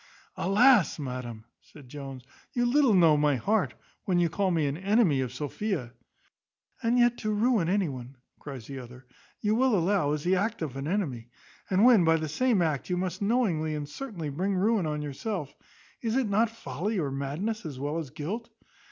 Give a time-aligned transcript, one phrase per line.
[0.35, 5.21] "Alas, madam!" said Jones, "you little know my heart, when you call me an enemy
[5.21, 5.93] of Sophia."
[6.81, 9.05] "And yet to ruin any one," cries the other,
[9.41, 11.29] "you will allow, is the act of an enemy;
[11.69, 15.53] and when by the same act you must knowingly and certainly bring ruin on yourself,
[16.01, 18.49] is it not folly or madness, as well as guilt?